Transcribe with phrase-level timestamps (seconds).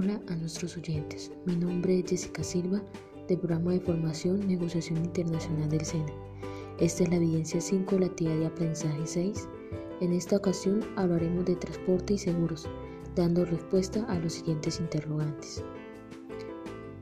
[0.00, 2.80] Hola a nuestros oyentes, mi nombre es Jessica Silva
[3.26, 6.12] del programa de formación Negociación Internacional del SENA.
[6.78, 9.48] Esta es la evidencia 5 de la actividad de aprendizaje 6.
[10.00, 12.68] En esta ocasión hablaremos de transporte y seguros,
[13.16, 15.64] dando respuesta a los siguientes interrogantes.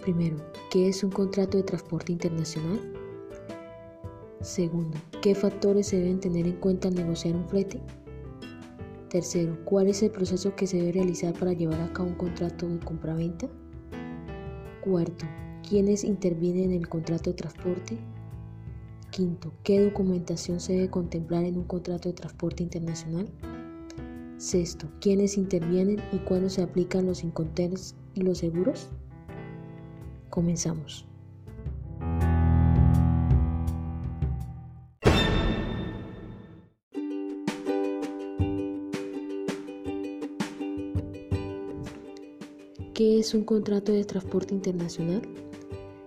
[0.00, 0.38] Primero,
[0.70, 2.80] ¿qué es un contrato de transporte internacional?
[4.40, 7.78] Segundo, ¿qué factores se deben tener en cuenta al negociar un flete?
[9.08, 12.68] Tercero, ¿cuál es el proceso que se debe realizar para llevar a cabo un contrato
[12.68, 13.48] de compraventa?
[14.82, 15.26] Cuarto,
[15.68, 17.98] ¿quiénes intervienen en el contrato de transporte?
[19.10, 23.30] Quinto, ¿qué documentación se debe contemplar en un contrato de transporte internacional?
[24.38, 28.88] Sexto, ¿quiénes intervienen y cuándo se aplican los inconterns y los seguros?
[30.30, 31.06] Comenzamos.
[42.96, 45.20] ¿Qué es un contrato de transporte internacional?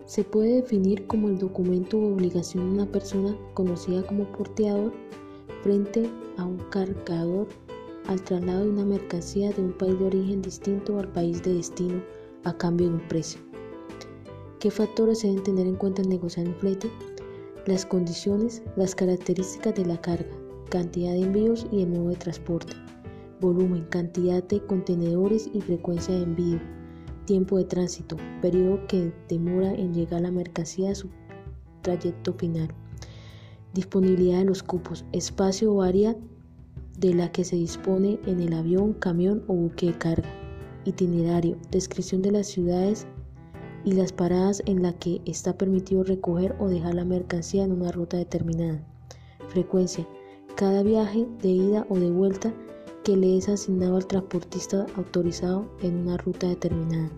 [0.08, 4.92] Se puede definir como el documento o obligación de una persona conocida como porteador
[5.62, 7.48] frente a un cargador
[8.08, 12.02] al traslado de una mercancía de un país de origen distinto al país de destino
[12.44, 13.40] a cambio de un precio.
[14.58, 16.90] ¿Qué factores se deben tener en cuenta al negociar un flete?
[17.67, 20.36] Las condiciones, las características de la carga,
[20.72, 22.73] cantidad de envíos y el modo de transporte,
[23.42, 26.78] volumen, cantidad de contenedores y frecuencia de envío
[27.30, 31.09] tiempo de tránsito, periodo que demora en llegar la mercancía a su
[31.83, 32.69] trayecto final,
[33.71, 36.16] disponibilidad de los cupos, espacio o área
[36.97, 40.27] de la que se dispone en el avión, camión o buque de carga,
[40.86, 43.05] itinerario, descripción de las ciudades
[43.86, 47.91] y las paradas en las que está permitido recoger o dejar la mercancía en una
[47.91, 48.83] ruta determinada,
[49.49, 50.08] frecuencia,
[50.55, 52.52] cada viaje de ida o de vuelta
[53.09, 57.09] que le es asignado al transportista autorizado en una ruta determinada.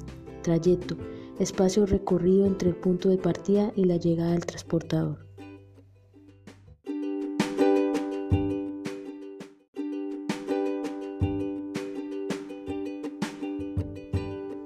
[0.42, 0.96] Trayecto,
[1.38, 5.28] espacio recorrido entre el punto de partida y la llegada del transportador.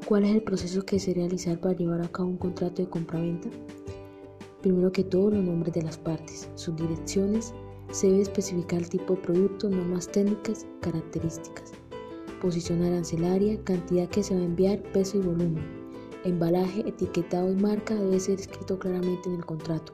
[0.07, 3.49] ¿Cuál es el proceso que se realizar para llevar a cabo un contrato de compraventa?
[4.61, 7.51] Primero que todo, los nombres de las partes, sus direcciones,
[7.91, 11.71] se debe especificar el tipo de producto, normas técnicas, características.
[12.41, 15.63] Posición arancelaria, cantidad que se va a enviar, peso y volumen.
[16.23, 19.93] Embalaje, etiquetado y marca debe ser escrito claramente en el contrato.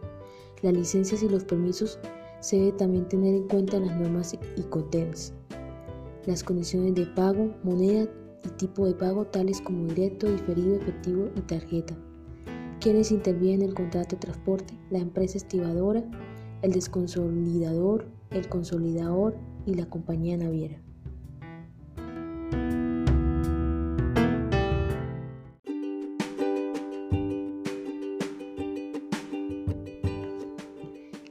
[0.61, 1.99] Las licencias y los permisos
[2.39, 5.33] se debe también tener en cuenta las normas y contents.
[6.25, 8.07] Las condiciones de pago, moneda
[8.43, 11.95] y tipo de pago tales como directo, diferido, efectivo y tarjeta.
[12.79, 16.03] Quienes intervienen en el contrato de transporte, la empresa estibadora,
[16.61, 19.35] el desconsolidador, el consolidador
[19.65, 20.81] y la compañía naviera.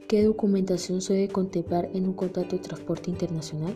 [0.07, 3.73] ¿Qué documentación se debe contemplar en un contrato de transporte internacional?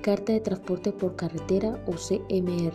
[0.00, 2.72] Carta de transporte por carretera o CMR.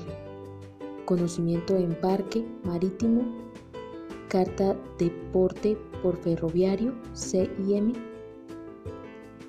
[1.06, 3.47] Conocimiento de embarque marítimo
[4.28, 7.91] carta de porte por ferroviario, CIM,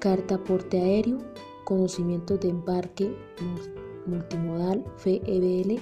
[0.01, 1.19] carta porte aéreo,
[1.65, 3.17] conocimiento de embarque
[4.07, 5.79] multimodal, FEBL,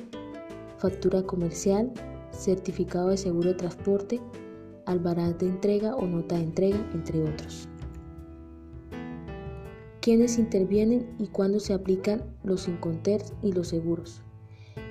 [0.76, 1.91] factura comercial,
[2.31, 4.20] certificado de seguro de transporte,
[4.84, 7.70] albaraz de entrega o nota de entrega, entre otros.
[10.03, 14.20] ¿Quiénes intervienen y cuándo se aplican los inconters y los seguros?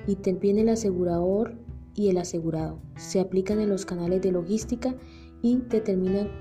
[0.08, 1.60] Interviene el asegurador
[1.94, 2.80] y el asegurado.
[2.98, 4.96] Se aplican en los canales de logística
[5.46, 6.32] y determinan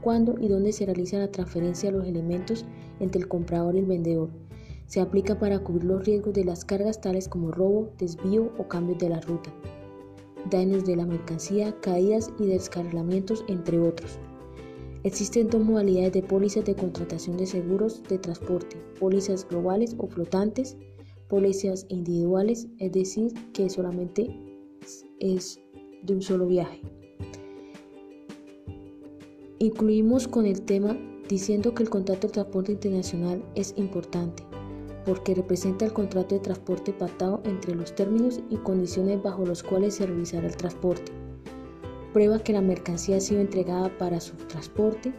[0.00, 2.64] cuándo y dónde se realiza la transferencia de los elementos
[2.98, 4.30] entre el comprador y el vendedor.
[4.86, 8.98] Se aplica para cubrir los riesgos de las cargas tales como robo, desvío o cambios
[8.98, 9.52] de la ruta,
[10.50, 14.18] daños de la mercancía, caídas y descarrilamientos, entre otros.
[15.04, 20.78] Existen dos modalidades de pólizas de contratación de seguros de transporte, pólizas globales o flotantes,
[21.28, 24.34] pólizas individuales, es decir, que solamente
[25.18, 25.60] es
[26.04, 26.80] de un solo viaje.
[29.62, 30.96] Incluimos con el tema
[31.28, 34.42] diciendo que el contrato de transporte internacional es importante
[35.04, 39.96] porque representa el contrato de transporte pactado entre los términos y condiciones bajo los cuales
[39.96, 41.12] se realizará el transporte.
[42.14, 45.12] Prueba que la mercancía ha sido entregada para su transporte,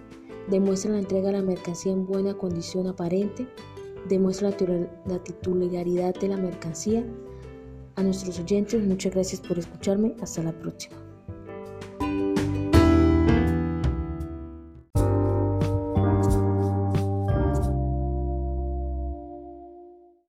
[0.50, 3.48] demuestra la entrega de la mercancía en buena condición aparente,
[4.10, 4.50] demuestra
[5.06, 7.06] la titularidad de la mercancía,
[7.96, 10.16] a nuestros oyentes, muchas gracias por escucharme.
[10.20, 11.11] Hasta la próxima.